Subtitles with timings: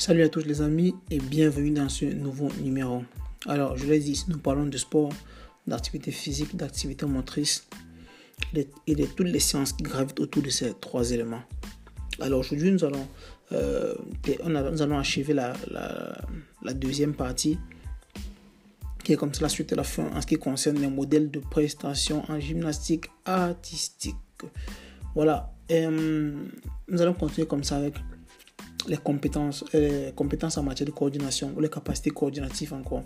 [0.00, 3.04] Salut à tous les amis et bienvenue dans ce nouveau numéro.
[3.46, 5.12] Alors, je l'ai dit, nous parlons de sport,
[5.66, 7.68] d'activité physique, d'activité motrice
[8.54, 11.42] et de toutes les sciences qui gravitent autour de ces trois éléments.
[12.18, 13.06] Alors aujourd'hui, nous allons,
[13.52, 13.94] euh,
[14.46, 15.52] nous allons achever la,
[16.62, 17.58] la, deuxième partie
[19.04, 21.30] qui est comme ça la suite et la fin en ce qui concerne les modèles
[21.30, 24.16] de prestation en gymnastique artistique.
[25.14, 26.32] Voilà, euh,
[26.88, 27.96] nous allons continuer comme ça avec
[28.86, 33.04] les compétences, les compétences en matière de coordination ou les capacités coordinatives encore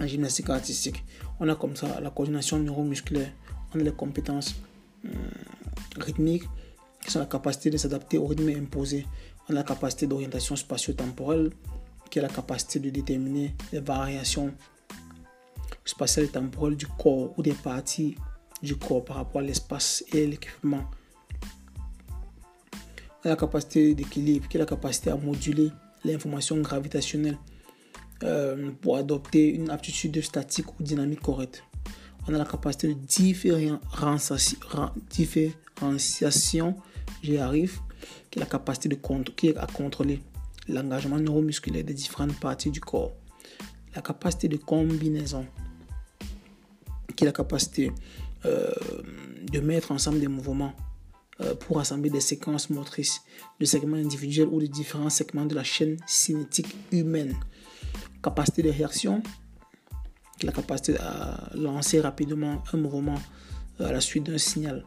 [0.00, 1.04] en gymnastique artistique.
[1.40, 3.32] On a comme ça la coordination neuromusculaire,
[3.74, 4.54] on a les compétences
[5.04, 5.10] hum,
[5.96, 6.44] rythmiques
[7.04, 9.06] qui sont la capacité de s'adapter au rythme imposé,
[9.48, 11.50] on a la capacité d'orientation spatio-temporelle
[12.10, 14.54] qui est la capacité de déterminer les variations
[15.84, 18.16] spatiales et temporelles du corps ou des parties
[18.62, 20.84] du corps par rapport à l'espace et l'équipement
[23.28, 25.70] la capacité d'équilibre, qui a la capacité à moduler
[26.04, 27.38] l'information gravitationnelle
[28.22, 31.64] euh, pour adopter une aptitude statique ou dynamique correcte.
[32.28, 32.94] On a la capacité de
[35.10, 36.76] différenciation,
[37.22, 37.80] j'y arrive,
[38.30, 38.98] qui est la capacité de
[39.36, 40.20] qui à contrôler
[40.68, 43.12] l'engagement neuromusculaire des différentes parties du corps.
[43.94, 45.46] La capacité de combinaison,
[47.14, 47.92] qui est la capacité
[48.46, 48.70] euh,
[49.52, 50.74] de mettre ensemble des mouvements
[51.60, 53.22] pour assembler des séquences motrices
[53.58, 57.34] de segments individuels ou de différents segments de la chaîne cinétique humaine.
[58.22, 59.22] Capacité de réaction,
[60.42, 63.20] la capacité à lancer rapidement un mouvement
[63.78, 64.84] à la suite d'un signal.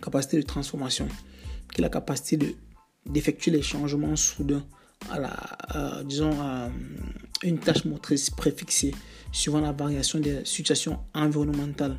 [0.00, 1.08] Capacité de transformation,
[1.72, 2.56] qui est la capacité
[3.04, 4.64] d'effectuer les changements soudains
[5.10, 6.70] à la, disons, à
[7.42, 8.94] une tâche motrice préfixée
[9.32, 11.98] suivant la variation des situations environnementales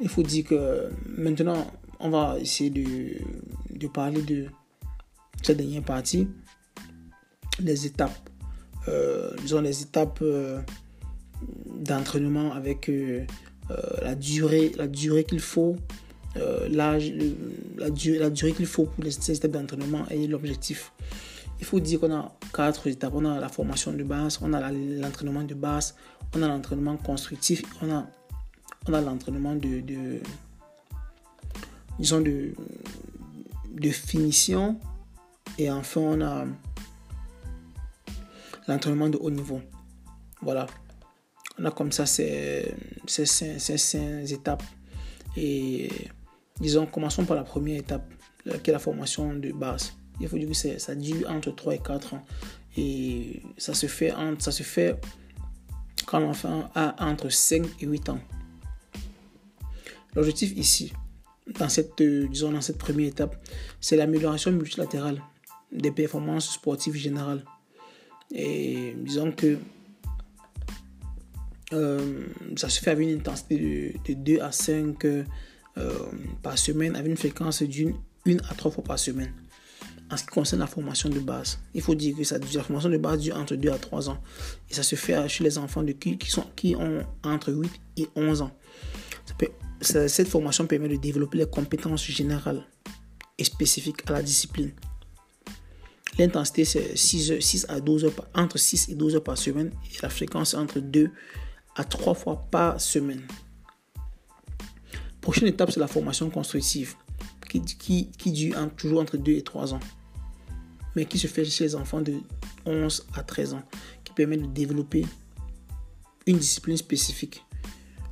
[0.00, 1.66] il faut dire que maintenant,
[2.00, 4.46] on va essayer de, parler de
[5.42, 6.28] cette dernière partie,
[7.60, 8.30] les étapes.
[8.88, 10.60] Euh, disons les étapes euh,
[11.80, 13.24] d'entraînement avec euh,
[14.02, 15.76] la durée, la durée qu'il faut,
[16.70, 17.12] l'âge,
[17.78, 20.92] la, durée, qu'il faut pour les, étapes d'entraînement et l'objectif.
[21.58, 23.14] Il faut dire qu'on a quatre étapes.
[23.14, 25.94] On a la formation de base, on a l'entraînement de base,
[26.34, 28.06] on a l'entraînement constructif, on a
[28.88, 29.82] on a l'entraînement de,
[31.98, 32.54] disons de,
[33.72, 34.78] de finition
[35.58, 36.44] et enfin on a
[38.68, 39.60] l'entraînement de haut niveau.
[40.42, 40.66] Voilà.
[41.58, 42.74] On a comme ça ces,
[43.06, 44.62] ces, étapes.
[45.36, 45.90] Et
[46.60, 48.04] disons, commençons par la première étape,
[48.62, 49.94] qui est la formation de base.
[50.20, 52.24] Il faut dire que ça dure entre 3 et 4 ans.
[52.76, 55.00] Et ça se fait, entre, ça se fait
[56.06, 58.20] quand l'enfant a entre 5 et 8 ans.
[60.16, 60.94] L'objectif ici,
[61.58, 63.36] dans cette, euh, disons, dans cette première étape,
[63.80, 65.22] c'est l'amélioration multilatérale
[65.70, 67.44] des performances sportives générales.
[68.34, 69.58] Et disons que
[71.74, 75.24] euh, ça se fait avec une intensité de, 2 à 5 euh,
[76.42, 77.94] par semaine, avec une fréquence d'une
[78.26, 79.32] 1 à 3 fois par semaine.
[80.10, 82.88] En ce qui concerne la formation de base, il faut dire que ça, la formation
[82.88, 84.18] de base dure entre 2 à 3 ans.
[84.70, 87.70] Et ça se fait chez les enfants de qui, qui, sont, qui ont entre 8
[87.98, 88.52] et 11 ans.
[89.80, 92.66] Cette formation permet de développer les compétences générales
[93.38, 94.72] et spécifiques à la discipline.
[96.18, 100.02] L'intensité, c'est 6, 6 à 12 heures, entre 6 et 12 heures par semaine et
[100.02, 101.10] la fréquence entre 2
[101.76, 103.22] à 3 fois par semaine.
[105.20, 106.94] Prochaine étape, c'est la formation constructive
[107.48, 109.80] qui, dure toujours entre 2 et 3 ans,
[110.94, 112.14] mais qui se fait chez les enfants de
[112.64, 113.62] 11 à 13 ans,
[114.04, 115.04] qui permet de développer
[116.26, 117.45] une discipline spécifique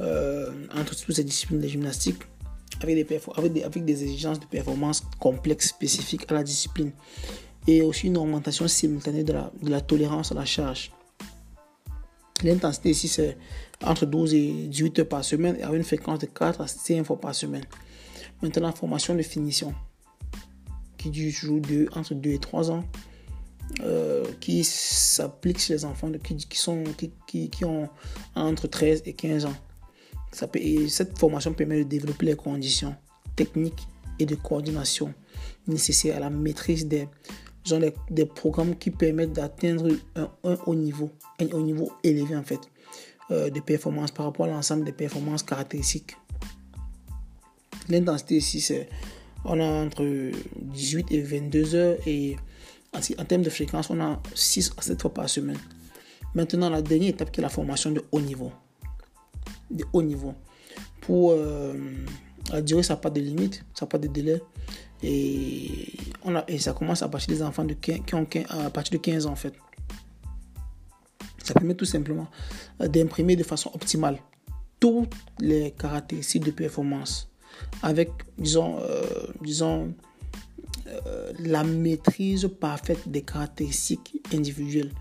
[0.00, 2.22] entre toutes ces disciplines de gymnastique
[2.80, 6.92] avec des, exigences de performance complexes spécifiques à la discipline
[7.66, 10.92] et aussi une augmentation simultanée de la, tolérance à la charge.
[12.42, 13.36] L'intensité ici, c'est
[13.84, 17.04] entre 12 et 18 heures par semaine et avec une fréquence de 4 à 5
[17.04, 17.64] fois par semaine.
[18.42, 19.74] Maintenant, formation de finition
[20.96, 22.84] qui dure toujours de, entre 2 et 3 ans,
[23.80, 26.84] euh, qui s'applique chez les enfants qui, sont,
[27.26, 27.88] qui ont
[28.34, 29.54] entre 13 et 15 ans
[30.32, 32.94] cette formation permet de développer les conditions
[33.36, 33.86] techniques
[34.18, 35.14] et de coordination
[35.66, 37.08] nécessaires à la maîtrise des,
[38.10, 40.28] des, programmes qui permettent d'atteindre un,
[40.66, 41.10] haut niveau,
[41.40, 42.60] un haut niveau élevé en fait,
[43.30, 46.16] euh, de performance par rapport à l'ensemble des performances caractéristiques.
[47.88, 48.88] L'intensité ici, c'est
[49.44, 52.36] on a entre 18 et 22 heures et
[52.92, 55.58] en, en termes de fréquence, on a 6 à 7 fois par semaine.
[56.34, 58.52] Maintenant, la dernière étape qui est la formation de haut niveau
[59.70, 60.34] de haut niveau
[61.00, 61.74] pour euh,
[62.52, 64.42] La durée, ça n'a pas de limite, ça n'a pas de délai.
[65.02, 65.92] Et,
[66.24, 68.70] on a, et ça commence à partir des enfants de 15, qui ont 15, à
[68.70, 69.54] partir de 15 ans, en fait.
[71.42, 72.26] Ça permet tout simplement
[72.80, 74.18] euh, d'imprimer de façon optimale
[74.80, 77.30] toutes les caractéristiques de performance
[77.82, 79.02] avec, disons, euh,
[79.42, 79.94] disons
[80.86, 84.92] euh, la maîtrise parfaite des caractéristiques individuelles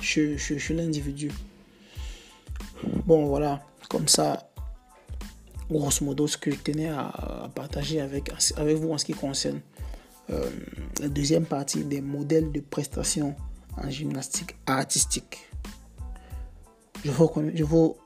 [0.00, 1.30] chez, chez, l'individu.
[3.06, 4.48] Bon, voilà, comme ça,
[5.70, 9.60] grosso modo, ce que je tenais à, partager avec, avec vous en ce qui concerne
[10.30, 10.50] euh,
[11.00, 13.34] la deuxième partie des modèles de prestation
[13.76, 15.48] en gymnastique artistique.
[17.04, 17.96] Je vous, je vous,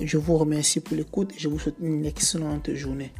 [0.00, 3.12] je vous remercie pour l'écoute et je vous souhaite une excellente journée.